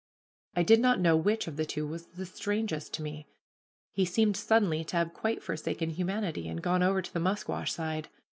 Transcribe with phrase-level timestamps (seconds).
[0.55, 3.27] I did not know which of the two was the strangest to me.
[3.91, 8.09] He seemed suddenly to have quite forsaken humanity, and gone over to the musquash side.